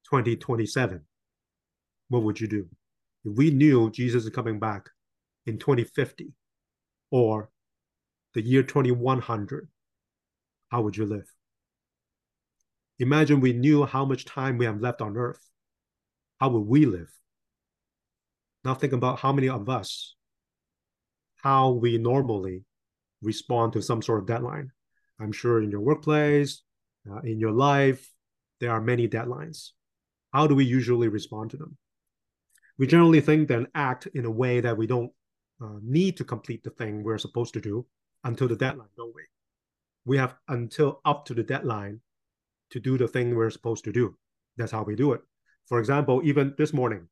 [0.09, 1.01] 2027,
[2.09, 2.67] what would you do?
[3.25, 4.89] If we knew Jesus is coming back
[5.45, 6.31] in 2050
[7.11, 7.49] or
[8.33, 9.67] the year 2100,
[10.69, 11.29] how would you live?
[12.99, 15.49] Imagine we knew how much time we have left on earth.
[16.39, 17.11] How would we live?
[18.63, 20.15] Now think about how many of us
[21.43, 22.63] how we normally
[23.23, 24.71] respond to some sort of deadline.
[25.19, 26.61] I'm sure in your workplace,
[27.09, 28.11] uh, in your life,
[28.59, 29.69] there are many deadlines.
[30.33, 31.77] How do we usually respond to them?
[32.77, 35.11] We generally think and act in a way that we don't
[35.61, 37.85] uh, need to complete the thing we're supposed to do
[38.23, 39.23] until the deadline, don't we?
[40.05, 42.01] We have until up to the deadline
[42.71, 44.17] to do the thing we're supposed to do.
[44.57, 45.21] That's how we do it.
[45.67, 47.07] For example, even this morning,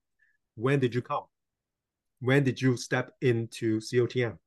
[0.56, 1.24] when did you come?
[2.21, 4.38] when did you step into COTM?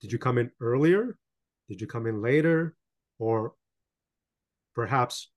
[0.00, 1.18] Did you come in earlier?
[1.68, 2.74] Did you come in later?
[3.18, 3.54] Or
[4.74, 5.30] perhaps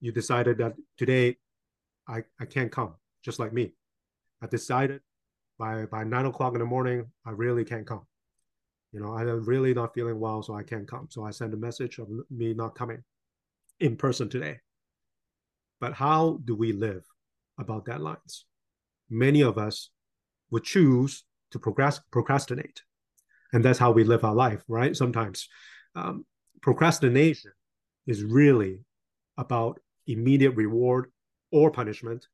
[0.00, 1.36] you decided that today
[2.08, 3.72] I, I can't come, just like me.
[4.42, 5.00] I decided
[5.58, 8.06] by by nine o'clock in the morning, I really can't come.
[8.92, 11.08] You know, I'm really not feeling well, so I can't come.
[11.10, 13.02] So I send a message of me not coming
[13.80, 14.60] in person today.
[15.80, 17.04] But how do we live
[17.58, 18.44] about deadlines?
[19.10, 19.90] many of us
[20.50, 22.82] would choose to procrastinate.
[23.56, 24.94] And that's how we live our life, right?
[24.94, 25.48] Sometimes
[25.94, 26.26] um,
[26.60, 27.52] procrastination
[28.06, 28.80] is really
[29.38, 31.10] about immediate reward
[31.50, 32.26] or punishment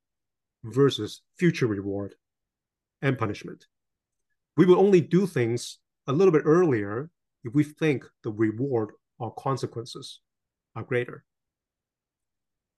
[0.65, 2.17] versus future reward
[3.03, 3.67] and punishment.
[4.57, 7.09] We will only do things a little bit earlier
[7.45, 10.19] if we think the reward or consequences
[10.75, 11.25] are greater.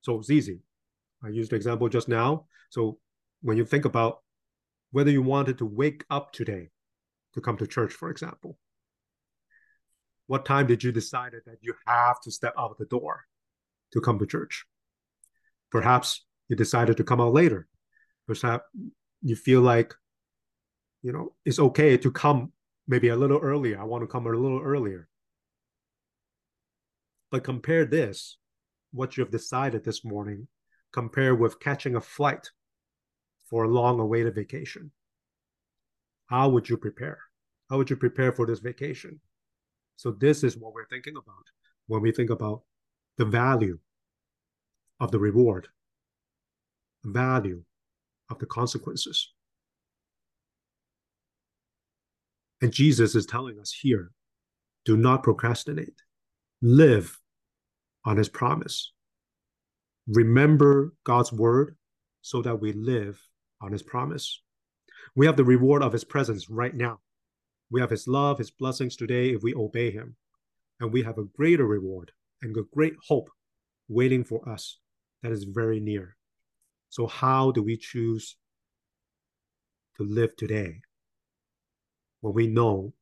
[0.03, 0.61] So it's easy.
[1.25, 2.45] I used the example just now.
[2.69, 2.99] So
[3.41, 4.19] when you think about
[4.91, 6.69] whether you wanted to wake up today
[7.35, 8.59] to come to church, for example,
[10.27, 13.25] what time did you decide that you have to step out the door
[13.93, 14.65] to come to church?
[15.71, 17.69] Perhaps you decided to come out later.
[18.27, 18.65] Perhaps
[19.23, 19.95] you feel like,
[21.03, 22.53] you know, it's okay to come
[22.87, 23.79] maybe a little earlier.
[23.81, 25.09] I want to come a little earlier.
[27.31, 28.39] But compare this,
[28.93, 30.47] what you have decided this morning,
[30.93, 32.51] compare with catching a flight
[33.51, 34.93] for a long awaited vacation.
[36.27, 37.19] How would you prepare?
[37.71, 39.21] How would you prepare for this vacation?
[39.97, 41.45] So, this is what we're thinking about
[41.87, 42.63] when we think about
[43.17, 43.79] the value
[45.01, 45.69] of the reward,
[47.03, 47.63] the value
[48.31, 49.33] of the consequences.
[52.61, 54.11] And Jesus is telling us here
[54.85, 56.03] do not procrastinate,
[56.61, 57.19] live
[58.05, 58.93] on his promise.
[60.07, 61.77] Remember God's word
[62.21, 63.21] so that we live
[63.61, 64.43] on his promise.
[65.17, 67.01] We have the reward of his presence right now.
[67.71, 70.17] We have his love, his blessings today if we obey him.
[70.81, 73.31] And we have a greater reward and a great hope
[73.89, 74.79] waiting for us
[75.23, 76.17] that is very near.
[76.91, 78.37] So, how do we choose
[79.97, 80.81] to live today
[82.21, 82.93] when we know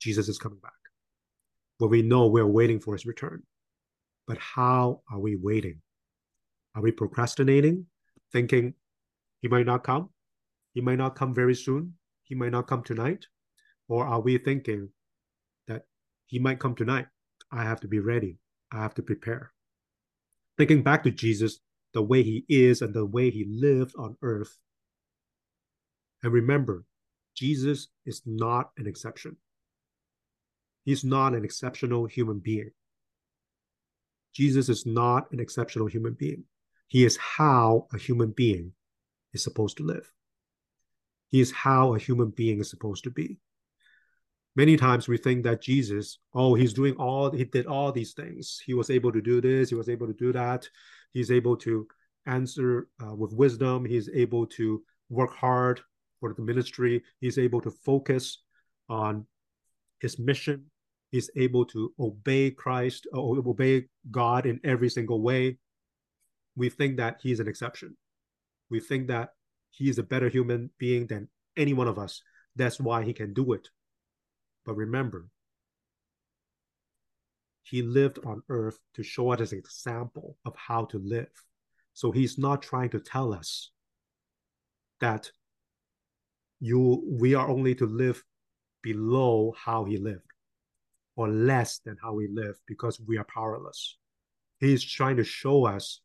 [0.00, 0.72] Jesus is coming back?
[1.78, 3.42] When we know we're waiting for his return?
[4.26, 5.80] But how are we waiting?
[6.76, 7.86] Are we procrastinating,
[8.32, 8.74] thinking
[9.40, 10.10] he might not come?
[10.72, 11.94] He might not come very soon.
[12.22, 13.26] He might not come tonight.
[13.88, 14.88] Or are we thinking
[15.68, 15.82] that
[16.26, 17.06] he might come tonight?
[17.50, 18.38] I have to be ready.
[18.72, 19.52] I have to prepare.
[20.56, 21.60] Thinking back to Jesus
[21.92, 24.58] the way he is and the way he lived on earth.
[26.22, 26.84] And remember,
[27.34, 29.36] Jesus is not an exception.
[30.84, 32.70] He's not an exceptional human being.
[34.32, 36.44] Jesus is not an exceptional human being.
[36.88, 38.72] He is how a human being
[39.32, 40.10] is supposed to live.
[41.32, 43.38] He is how a human being is supposed to be.
[44.54, 48.60] Many times we think that Jesus, oh, he's doing all, he did all these things.
[48.64, 50.68] He was able to do this, he was able to do that.
[51.12, 51.86] He's able to
[52.26, 53.84] answer uh, with wisdom.
[53.84, 55.80] He's able to work hard
[56.20, 57.02] for the ministry.
[57.20, 58.42] He's able to focus
[58.88, 59.26] on
[60.00, 60.66] his mission.
[61.10, 65.58] He's able to obey Christ, uh, obey God in every single way.
[66.56, 67.96] We think that he's an exception.
[68.70, 69.30] We think that
[69.72, 72.22] he is a better human being than any one of us.
[72.54, 73.68] That's why he can do it.
[74.64, 75.28] But remember,
[77.62, 81.30] he lived on earth to show us an example of how to live.
[81.94, 83.70] So he's not trying to tell us
[85.00, 85.32] that
[86.60, 88.22] you we are only to live
[88.82, 90.32] below how he lived
[91.16, 93.96] or less than how he lived because we are powerless.
[94.60, 96.01] He's trying to show us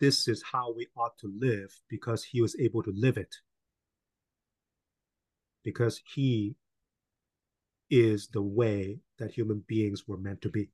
[0.00, 3.34] this is how we ought to live because he was able to live it.
[5.62, 6.56] Because he
[7.90, 10.70] is the way that human beings were meant to be.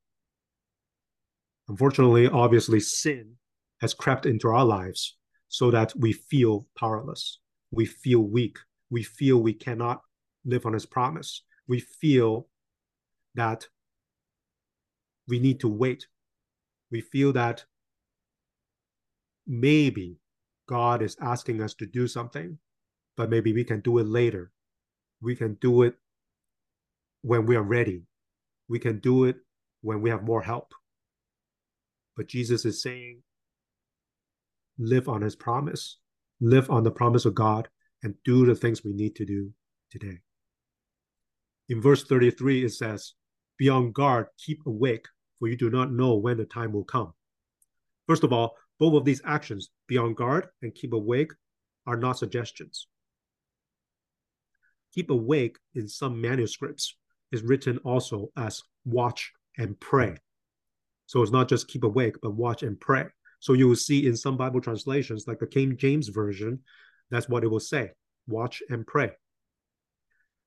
[1.69, 3.37] Unfortunately, obviously, sin
[3.81, 5.17] has crept into our lives
[5.49, 7.39] so that we feel powerless.
[7.71, 8.59] We feel weak.
[8.91, 10.03] We feel we cannot
[10.45, 11.45] live on his promise.
[11.69, 12.49] We feel
[13.35, 13.69] that
[15.29, 16.07] we need to wait.
[16.91, 17.65] We feel that
[19.47, 20.19] maybe
[20.69, 22.59] God is asking us to do something,
[23.17, 24.53] but maybe we can do it later.
[25.21, 25.95] We can do it
[27.23, 28.03] when we are ready.
[28.69, 29.37] We can do it
[29.83, 30.73] when we have more help.
[32.17, 33.23] But Jesus is saying,
[34.79, 35.99] live on his promise,
[36.41, 37.69] live on the promise of God,
[38.03, 39.53] and do the things we need to do
[39.91, 40.21] today.
[41.69, 43.15] In verse 33, it says,
[43.59, 45.07] Be on guard, keep awake,
[45.39, 47.13] for you do not know when the time will come.
[48.09, 51.33] First of all, both of these actions, be on guard and keep awake,
[51.87, 52.89] are not suggestions.
[54.95, 56.97] Keep awake in some manuscripts
[57.31, 60.17] is written also as watch and pray.
[61.07, 63.05] So it's not just keep awake, but watch and pray.
[63.39, 66.61] So you will see in some Bible translations, like the King James Version,
[67.11, 67.91] that's what it will say
[68.27, 69.11] watch and pray.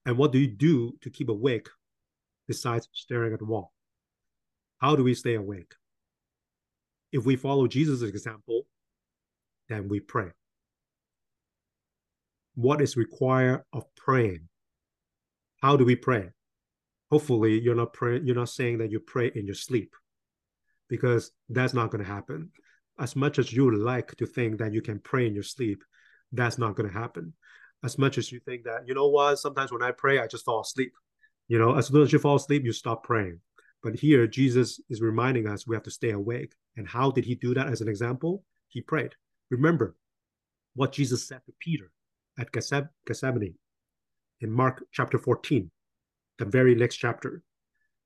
[0.06, 1.68] And what do you do to keep awake
[2.48, 3.74] besides staring at the wall?
[4.80, 5.74] How do we stay awake?
[7.14, 8.68] If we follow Jesus' example,
[9.70, 10.32] then we pray.
[12.56, 14.50] What is required of praying?
[15.62, 16.32] How do we pray?
[17.14, 19.92] hopefully you're not praying you're not saying that you pray in your sleep
[20.90, 22.50] because that's not going to happen
[23.00, 25.84] as much as you like to think that you can pray in your sleep
[26.32, 27.32] that's not going to happen
[27.84, 30.44] as much as you think that you know what sometimes when i pray i just
[30.44, 30.92] fall asleep
[31.48, 33.40] you know as soon as you fall asleep you stop praying
[33.84, 37.36] but here jesus is reminding us we have to stay awake and how did he
[37.36, 39.14] do that as an example he prayed
[39.52, 39.96] remember
[40.76, 41.92] what jesus said to peter
[42.40, 43.56] at gethsemane
[44.42, 45.70] in mark chapter 14
[46.40, 47.44] the very next chapter,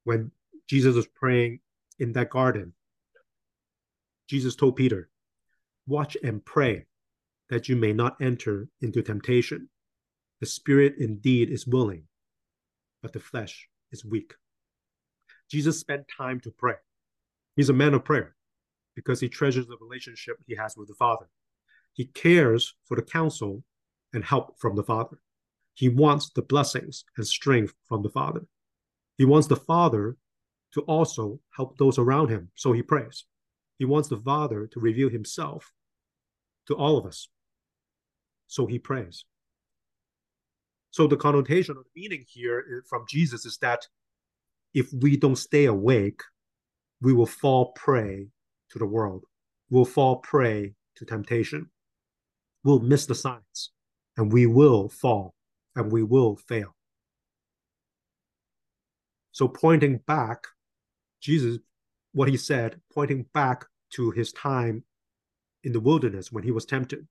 [0.04, 0.32] when
[0.68, 1.60] Jesus was praying
[2.00, 2.74] in that garden,
[4.28, 5.10] Jesus told Peter,
[5.88, 6.86] Watch and pray
[7.50, 9.70] that you may not enter into temptation.
[10.42, 12.04] The spirit indeed is willing,
[13.02, 14.34] but the flesh is weak.
[15.50, 16.76] Jesus spent time to pray.
[17.56, 18.36] He's a man of prayer
[18.96, 21.28] because he treasures the relationship he has with the Father.
[21.94, 23.64] He cares for the counsel
[24.14, 25.20] and help from the Father.
[25.74, 28.46] He wants the blessings and strength from the Father.
[29.18, 30.18] He wants the Father
[30.74, 33.26] to also help those around him, so he prays.
[33.80, 35.72] He wants the Father to reveal himself
[36.68, 37.30] to all of us,
[38.48, 39.26] so he prays.
[40.92, 43.88] So the connotation or the meaning here from Jesus is that
[44.78, 46.22] if we don't stay awake,
[47.02, 48.28] we will fall prey
[48.70, 49.26] to the world.
[49.72, 51.72] We'll fall prey to temptation.
[52.64, 53.72] We'll miss the signs
[54.18, 55.34] and we will fall
[55.76, 56.76] and we will fail.
[59.32, 60.46] So, pointing back,
[61.22, 61.58] Jesus,
[62.14, 64.84] what he said, pointing back to his time
[65.64, 67.08] in the wilderness when he was tempted,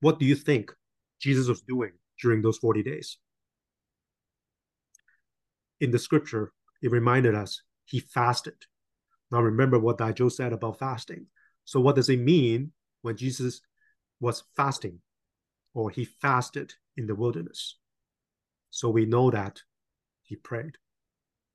[0.00, 0.70] what do you think
[1.18, 3.16] Jesus was doing during those 40 days?
[5.80, 6.52] In the scripture,
[6.82, 8.54] it reminded us he fasted.
[9.30, 11.26] Now, remember what Daijo said about fasting.
[11.64, 13.60] So, what does it mean when Jesus
[14.20, 15.00] was fasting
[15.74, 17.76] or he fasted in the wilderness?
[18.70, 19.62] So, we know that
[20.22, 20.78] he prayed.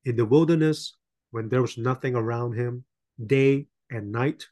[0.03, 0.95] In the wilderness,
[1.31, 2.85] when there was nothing around him,
[3.25, 4.47] day and night,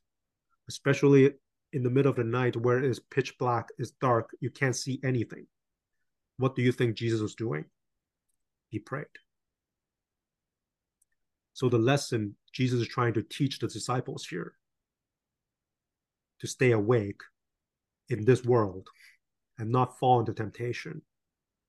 [0.67, 1.33] especially
[1.73, 4.75] in the middle of the night where it is pitch black, it's dark, you can't
[4.75, 5.47] see anything.
[6.37, 7.65] What do you think Jesus was doing?
[8.69, 9.05] He prayed.
[11.53, 14.53] So the lesson Jesus is trying to teach the disciples here
[16.39, 17.21] to stay awake
[18.09, 18.87] in this world
[19.57, 21.01] and not fall into temptation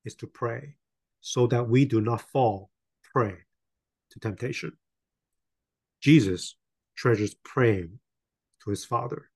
[0.05, 0.77] is to pray
[1.21, 2.71] so that we do not fall
[3.13, 3.37] prey
[4.11, 4.73] to temptation.
[6.01, 6.57] Jesus
[6.97, 7.99] treasures praying
[8.63, 9.31] to his Father.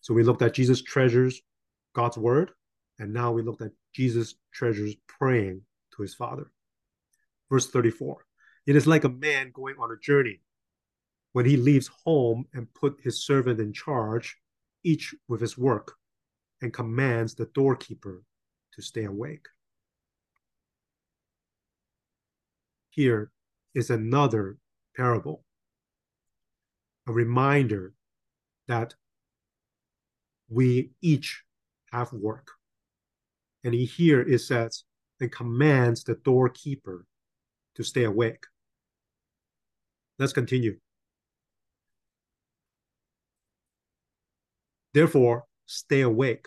[0.00, 1.40] So we looked at Jesus treasures
[1.94, 2.50] God's word,
[2.98, 5.62] and now we looked at Jesus treasures praying
[5.96, 6.50] to his Father.
[7.50, 8.24] Verse 34
[8.66, 10.40] it is like a man going on a journey.
[11.32, 14.36] When he leaves home and put his servant in charge,
[14.84, 15.96] each with his work,
[16.62, 18.22] and commands the doorkeeper
[18.72, 19.46] to stay awake.
[22.90, 23.32] Here
[23.74, 24.58] is another
[24.96, 25.44] parable,
[27.08, 27.94] a reminder
[28.68, 28.94] that
[30.48, 31.42] we each
[31.92, 32.52] have work.
[33.64, 34.84] And here it says,
[35.20, 37.06] and commands the doorkeeper
[37.74, 38.44] to stay awake.
[40.18, 40.78] Let's continue.
[44.92, 46.46] Therefore, stay awake,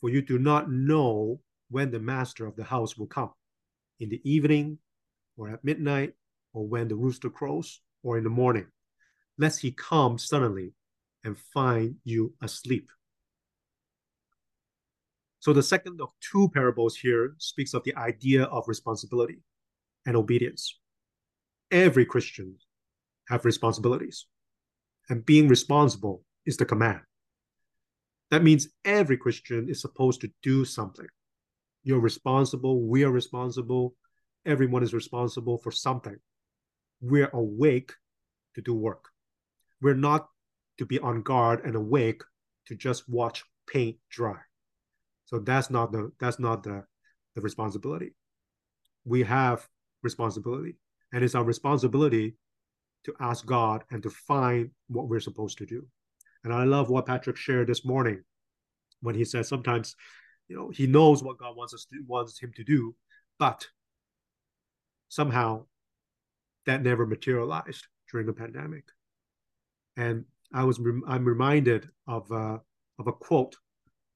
[0.00, 3.30] for you do not know when the master of the house will come
[4.00, 4.78] in the evening,
[5.36, 6.14] or at midnight,
[6.52, 8.66] or when the rooster crows, or in the morning,
[9.38, 10.72] lest he come suddenly
[11.22, 12.88] and find you asleep.
[15.40, 19.38] So, the second of two parables here speaks of the idea of responsibility
[20.04, 20.78] and obedience.
[21.70, 22.56] Every Christian
[23.28, 24.26] have responsibilities.
[25.08, 27.00] And being responsible is the command.
[28.30, 31.06] That means every Christian is supposed to do something.
[31.82, 33.94] You're responsible, we are responsible,
[34.44, 36.16] everyone is responsible for something.
[37.00, 37.92] We're awake
[38.54, 39.04] to do work.
[39.80, 40.28] We're not
[40.78, 42.22] to be on guard and awake
[42.66, 44.38] to just watch paint dry.
[45.26, 46.84] So that's not the that's not the,
[47.34, 48.14] the responsibility.
[49.04, 49.66] We have
[50.02, 50.76] responsibility.
[51.12, 52.36] And it's our responsibility
[53.08, 55.86] to ask God and to find what we're supposed to do.
[56.44, 58.22] And I love what Patrick shared this morning
[59.00, 59.96] when he said sometimes,
[60.48, 62.94] you know, he knows what God wants us to, wants him to do,
[63.38, 63.66] but
[65.08, 65.64] somehow
[66.66, 68.84] that never materialized during the pandemic.
[69.96, 72.58] And I was I'm reminded of uh,
[72.98, 73.56] of a quote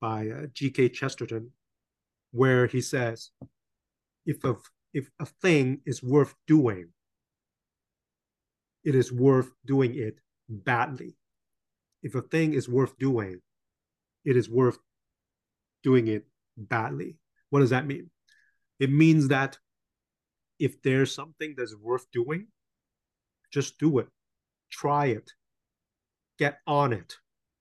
[0.00, 0.90] by uh, G.K.
[0.90, 1.50] Chesterton,
[2.31, 3.31] where he says,
[4.27, 4.56] "If a
[4.92, 6.88] if a thing is worth doing,
[8.85, 10.16] it is worth doing it
[10.48, 11.16] badly.
[12.02, 13.40] If a thing is worth doing,
[14.24, 14.78] it is worth
[15.83, 16.26] doing it
[16.56, 17.18] badly.
[17.50, 18.10] What does that mean?
[18.80, 19.58] It means that
[20.58, 22.48] if there's something that's worth doing,
[23.52, 24.08] just do it.
[24.70, 25.30] Try it.
[26.38, 27.16] Get on it.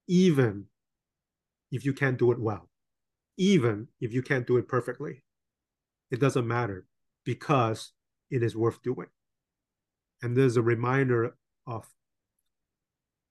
[0.07, 0.65] Even
[1.72, 2.69] if you can't do it well.
[3.38, 5.24] Even if you can't do it perfectly.
[6.09, 6.86] It doesn't matter
[7.24, 7.93] because
[8.30, 9.07] it is worth doing
[10.22, 11.36] and there's a reminder
[11.67, 11.88] of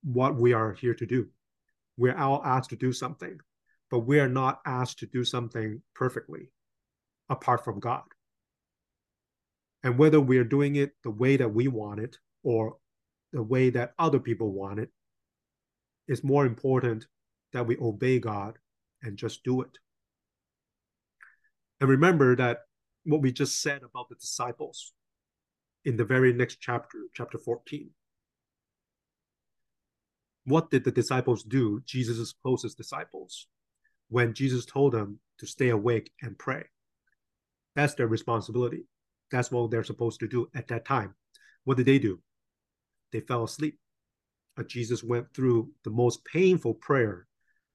[0.03, 1.29] what we are here to do.
[1.97, 3.39] We're all asked to do something,
[3.91, 6.51] but we are not asked to do something perfectly
[7.29, 8.05] apart from God.
[9.83, 12.77] And whether we are doing it the way that we want it or
[13.33, 14.91] the way that other people want it,
[16.09, 17.07] it's more important
[17.53, 18.59] that we obey God
[19.03, 19.79] and just do it.
[21.81, 22.61] And remember that
[23.05, 24.93] what we just said about the disciples
[25.85, 27.91] in the very next chapter, chapter 14.
[30.45, 33.47] What did the disciples do, Jesus' closest disciples,
[34.09, 36.65] when Jesus told them to stay awake and pray?
[37.77, 38.85] That's their responsibility.
[39.31, 41.15] That's what they're supposed to do at that time.
[41.65, 42.21] What did they do?
[43.13, 43.79] They fell asleep.
[44.67, 47.27] Jesus went through the most painful prayer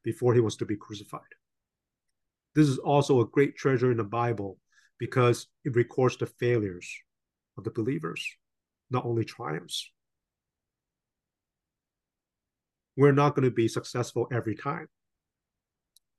[0.04, 1.22] before he was to be crucified.
[2.54, 4.60] This is also a great treasure in the Bible
[5.00, 6.88] because it records the failures
[7.58, 8.26] of the believers,
[8.90, 9.92] not only triumphs.
[12.98, 14.88] We're not going to be successful every time.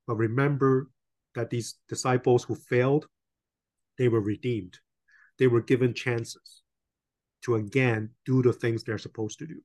[0.07, 0.91] But remember
[1.35, 3.07] that these disciples who failed,
[3.99, 4.79] they were redeemed.
[5.39, 6.63] They were given chances
[7.43, 9.61] to again do the things they're supposed to do,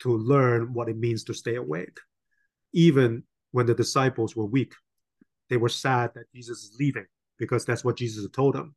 [0.00, 1.98] to learn what it means to stay awake.
[2.72, 4.74] Even when the disciples were weak,
[5.48, 7.06] they were sad that Jesus is leaving
[7.38, 8.74] because that's what Jesus told them.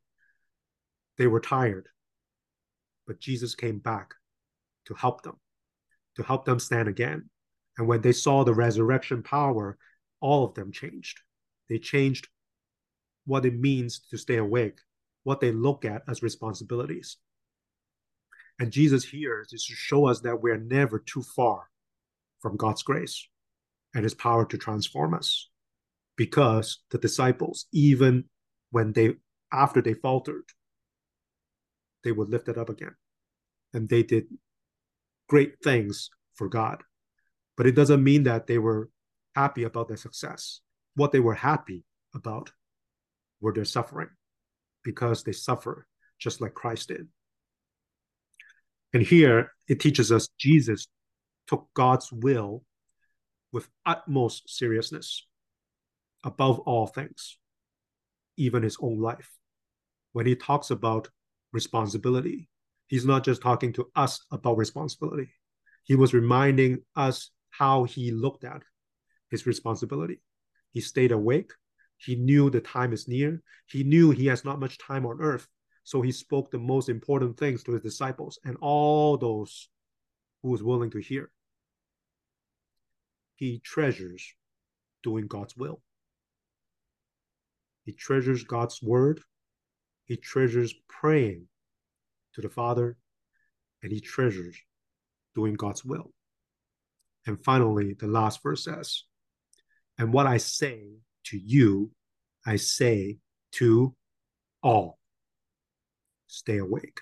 [1.18, 1.88] They were tired,
[3.06, 4.14] but Jesus came back
[4.86, 5.36] to help them,
[6.16, 7.28] to help them stand again.
[7.78, 9.78] And when they saw the resurrection power,
[10.20, 11.20] all of them changed.
[11.68, 12.28] They changed
[13.24, 14.78] what it means to stay awake,
[15.22, 17.16] what they look at as responsibilities.
[18.58, 21.68] And Jesus here is to show us that we're never too far
[22.40, 23.26] from God's grace
[23.94, 25.48] and his power to transform us.
[26.16, 28.24] Because the disciples, even
[28.70, 29.14] when they
[29.52, 30.44] after they faltered,
[32.04, 32.94] they would lift it up again.
[33.72, 34.26] And they did
[35.28, 36.82] great things for God.
[37.56, 38.90] But it doesn't mean that they were
[39.34, 40.60] happy about their success.
[40.94, 41.84] What they were happy
[42.14, 42.52] about
[43.40, 44.10] were their suffering
[44.84, 45.86] because they suffer
[46.18, 47.08] just like Christ did.
[48.92, 50.86] And here it teaches us Jesus
[51.46, 52.62] took God's will
[53.52, 55.26] with utmost seriousness
[56.24, 57.38] above all things,
[58.36, 59.30] even his own life.
[60.12, 61.08] When he talks about
[61.52, 62.48] responsibility,
[62.86, 65.30] he's not just talking to us about responsibility.
[65.84, 68.62] He was reminding us how he looked at
[69.30, 70.20] his responsibility.
[70.70, 71.52] He stayed awake.
[71.96, 73.42] He knew the time is near.
[73.66, 75.46] He knew he has not much time on earth.
[75.84, 79.68] So he spoke the most important things to his disciples and all those
[80.42, 81.30] who was willing to hear.
[83.34, 84.34] He treasures
[85.02, 85.82] doing God's will.
[87.84, 89.20] He treasures God's word.
[90.12, 91.46] He treasures praying
[92.34, 92.98] to the Father,
[93.82, 94.54] and he treasures
[95.34, 96.12] doing God's will.
[97.26, 99.04] And finally, the last verse says,
[99.96, 100.82] And what I say
[101.28, 101.92] to you,
[102.44, 103.20] I say
[103.52, 103.94] to
[104.62, 104.98] all
[106.26, 107.00] stay awake.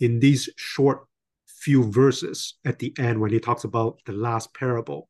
[0.00, 1.06] In these short
[1.46, 5.08] few verses at the end, when he talks about the last parable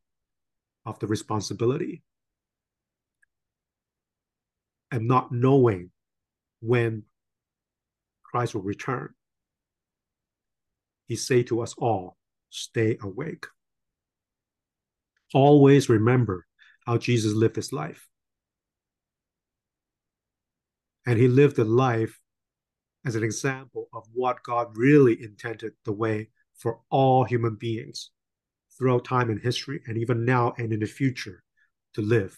[0.85, 2.03] of the responsibility
[4.91, 5.91] and not knowing
[6.61, 7.05] when
[8.23, 9.15] Christ will return,
[11.07, 12.17] he say to us all,
[12.51, 13.47] stay awake.
[15.35, 16.47] Always remember
[16.87, 18.07] how Jesus lived his life.
[21.07, 22.19] And he lived a life
[23.07, 28.11] as an example of what God really intended the way for all human beings
[28.77, 31.43] throughout time and history, and even now and in the future
[31.95, 32.37] to live.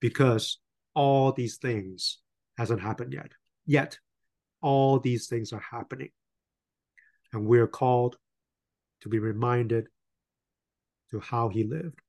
[0.00, 0.58] Because
[0.94, 2.18] all these things
[2.58, 3.32] hasn't happened yet.
[3.66, 3.98] Yet,
[4.60, 6.10] all these things are happening.
[7.32, 8.16] And we're called
[9.02, 9.86] to be reminded
[11.10, 12.00] to how he lived.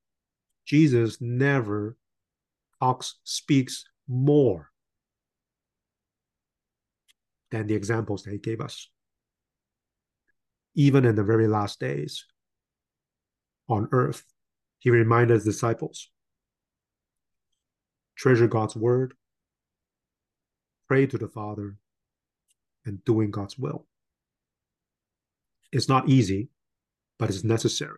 [0.65, 1.97] Jesus never
[2.79, 4.69] talks, speaks more
[7.51, 8.89] than the examples that he gave us.
[10.75, 12.25] Even in the very last days
[13.67, 14.23] on earth,
[14.79, 16.09] he reminded his disciples
[18.21, 19.13] treasure God's word,
[20.87, 21.75] pray to the Father,
[22.85, 23.87] and doing God's will.
[25.71, 26.49] It's not easy,
[27.17, 27.97] but it's necessary.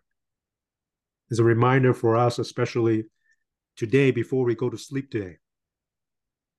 [1.30, 3.06] It's a reminder for us, especially
[3.76, 5.38] today before we go to sleep today.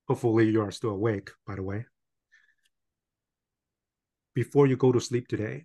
[0.08, 1.86] Hopefully, you are still awake, by the way
[4.34, 5.64] before you go to sleep today,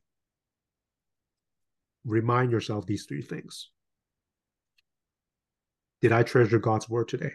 [2.05, 3.69] remind yourself these three things.
[6.01, 7.33] Did I treasure God's word today?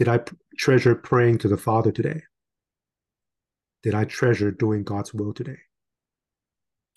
[0.00, 0.20] Did I
[0.56, 2.22] treasure praying to the Father today?
[3.82, 5.58] Did I treasure doing God's will today?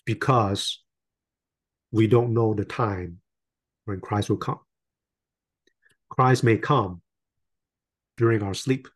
[0.06, 0.82] Because
[1.92, 3.20] we don't know the time
[3.84, 4.60] when Christ will come.
[6.08, 7.02] Christ may come
[8.16, 8.88] during our sleep.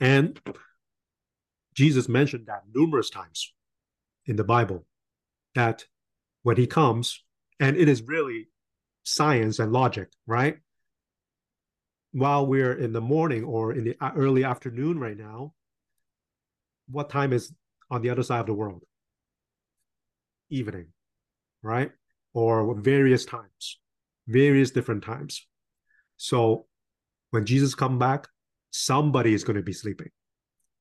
[0.00, 0.40] And
[1.74, 3.54] Jesus mentioned that numerous times
[4.26, 4.86] in the Bible
[5.54, 5.84] that
[6.42, 7.22] when he comes,
[7.60, 8.48] And it is really
[9.04, 10.58] science and logic, right?
[12.12, 15.52] While we're in the morning or in the uh, early afternoon right now,
[16.88, 17.52] what time is
[17.90, 18.82] on the other side of the world?
[20.48, 20.88] Evening,
[21.62, 21.92] right?
[22.34, 23.78] Or various times,
[24.26, 25.46] various different times.
[26.16, 26.66] So
[27.30, 28.26] when Jesus come back,
[28.72, 30.10] somebody is going to be sleeping.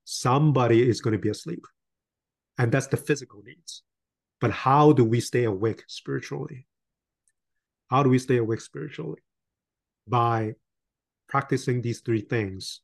[0.06, 1.64] Somebody is going to be asleep.
[2.58, 3.84] And that's the physical needs.
[4.42, 6.66] But how do we stay awake spiritually?
[7.90, 9.22] How do we stay awake spiritually?
[10.08, 10.56] By
[11.30, 12.82] practicing these three things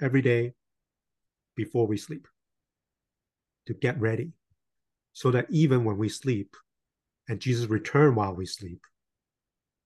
[0.00, 0.54] every day
[1.56, 2.28] before we sleep
[3.66, 4.32] to get ready
[5.12, 6.54] so that even when we sleep
[7.28, 8.86] and Jesus return while we sleep,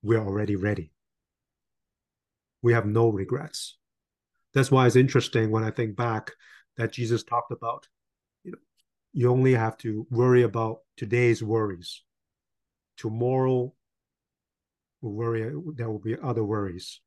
[0.02, 0.92] we're already ready.
[2.60, 3.78] We have no regrets.
[4.52, 6.32] That's why it's interesting when I think back
[6.76, 7.88] that Jesus talked about,
[8.44, 8.58] you know,
[9.14, 12.02] you only have to worry about today's worries.
[12.98, 13.72] Tomorrow
[15.00, 17.00] will worry, there will be other worries.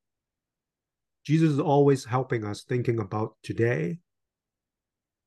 [1.26, 3.98] Jesus is always helping us thinking about today.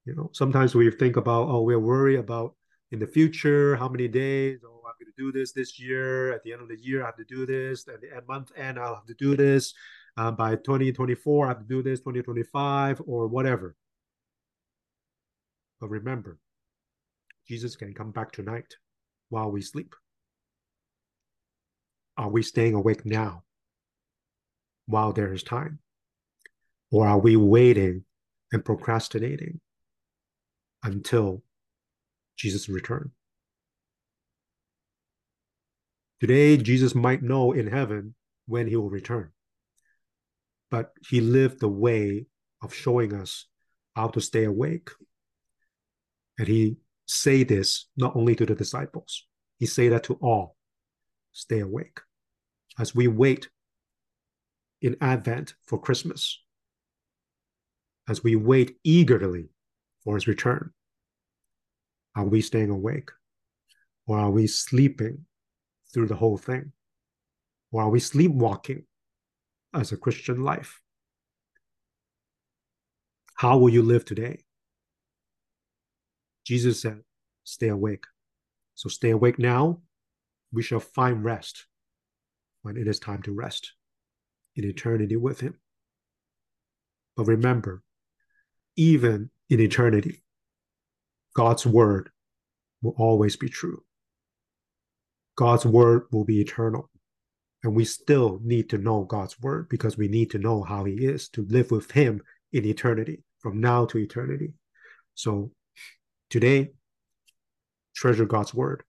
[0.04, 2.54] You know, sometimes we think about, oh, we're worried about
[2.92, 6.32] in the future, how many days, oh, I'm going to do this this year.
[6.32, 7.86] At the end of the year, I have to do this.
[7.88, 9.74] At the end month end, I'll have to do this.
[10.16, 13.74] Um, by 2024, I have to do this, 2025, or whatever.
[15.80, 16.38] But remember,
[17.46, 18.76] Jesus can come back tonight
[19.30, 19.94] while we sleep.
[22.16, 23.44] Are we staying awake now
[24.86, 25.80] while there is time?
[26.90, 28.04] Or are we waiting
[28.52, 29.60] and procrastinating
[30.82, 31.42] until
[32.36, 33.10] Jesus' return?
[36.20, 38.14] Today, Jesus might know in heaven
[38.46, 39.30] when he will return,
[40.70, 42.26] but he lived the way
[42.62, 43.46] of showing us
[43.94, 44.90] how to stay awake.
[46.38, 49.26] And he say this not only to the disciples,
[49.58, 50.56] he say that to all.
[51.32, 52.00] Stay awake
[52.78, 53.48] as we wait
[54.80, 56.42] in Advent for Christmas,
[58.08, 59.50] as we wait eagerly
[60.02, 60.72] for his return,
[62.14, 63.10] are we staying awake?
[64.06, 65.26] Or are we sleeping
[65.92, 66.72] through the whole thing?
[67.70, 68.84] Or are we sleepwalking
[69.74, 70.80] as a Christian life?
[73.34, 74.40] How will you live today?
[76.44, 77.02] Jesus said,
[77.44, 78.04] Stay awake.
[78.74, 79.80] So stay awake now.
[80.52, 81.66] We shall find rest
[82.62, 83.72] when it is time to rest
[84.56, 85.60] in eternity with him.
[87.16, 87.82] But remember,
[88.78, 90.22] even in eternity,
[91.34, 92.10] God's word
[92.80, 93.82] will always be true.
[95.36, 96.88] God's word will be eternal.
[97.64, 100.94] And we still need to know God's word because we need to know how he
[100.94, 102.22] is to live with him
[102.52, 104.52] in eternity, from now to eternity.
[105.14, 105.50] So
[106.30, 106.70] today,
[107.96, 108.84] treasure God's word,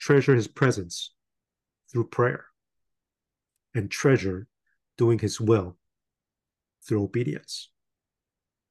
[0.00, 1.12] treasure his presence
[1.90, 2.44] through prayer,
[3.74, 4.46] and treasure
[4.96, 5.76] doing his will
[6.86, 7.70] through obedience.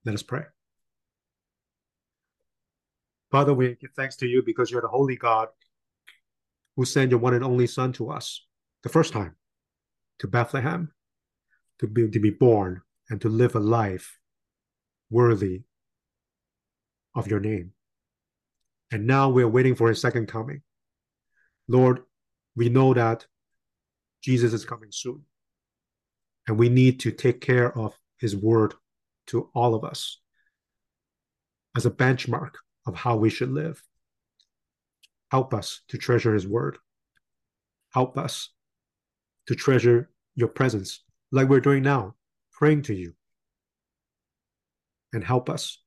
[0.07, 0.43] Let us pray.
[3.29, 5.49] Father, we give thanks to you because you're the holy God
[6.77, 8.45] who sent your one and only Son to us
[8.83, 9.35] the first time
[10.19, 10.93] to Bethlehem
[11.79, 14.17] to be, to be born and to live a life
[15.09, 15.63] worthy
[17.13, 17.73] of your name.
[18.91, 20.61] And now we're waiting for his second coming.
[21.67, 22.03] Lord,
[22.55, 23.25] we know that
[24.23, 25.23] Jesus is coming soon.
[26.47, 28.73] And we need to take care of his word
[29.28, 30.19] to all of us
[31.75, 32.51] as a benchmark
[32.86, 33.84] of how we should live.
[35.32, 36.78] Help us to treasure his word.
[37.93, 38.49] Help us
[39.47, 42.15] to treasure your presence like we're doing now,
[42.51, 43.13] praying to you.
[45.13, 45.82] And help us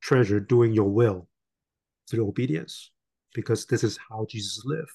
[0.00, 1.28] treasure doing your will
[2.10, 2.90] through obedience
[3.34, 4.90] because this is how Jesus lived.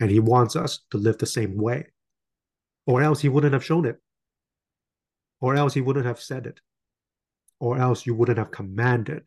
[0.00, 1.86] And he wants us to live the same way,
[2.86, 4.00] or else he wouldn't have shown it,
[5.42, 6.60] or else he wouldn't have said it,
[7.58, 9.24] or else you wouldn't have commanded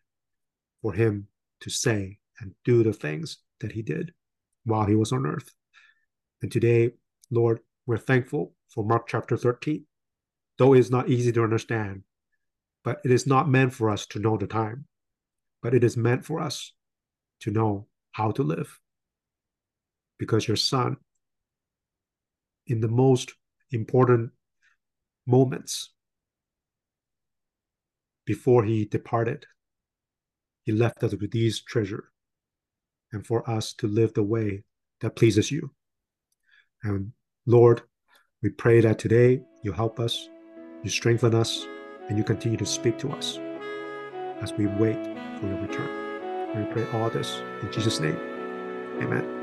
[0.82, 1.28] for him
[1.59, 4.13] to say and do the things that he did
[4.63, 5.53] while he was on earth.
[6.41, 6.91] And today,
[7.30, 9.86] Lord, we're thankful for Mark chapter 13.
[10.57, 12.03] Though it is not easy to understand,
[12.82, 14.86] but it is not meant for us to know the time,
[15.61, 16.72] but it is meant for us
[17.41, 18.80] to know how to live.
[20.18, 20.95] Because your son,
[22.68, 23.34] in the most
[23.72, 24.32] important
[25.28, 25.91] moments
[28.26, 29.45] before he departed,
[30.63, 32.05] he left us with these treasure
[33.11, 34.63] and for us to live the way
[35.01, 35.71] that pleases you.
[36.84, 37.11] And
[37.45, 37.82] Lord,
[38.41, 40.30] we pray that today you help us,
[40.84, 41.65] you strengthen us,
[42.09, 43.39] and you continue to speak to us
[44.41, 45.01] as we wait
[45.39, 46.05] for your return.
[46.55, 48.17] We pray all this in Jesus' name.
[49.01, 49.35] Amen.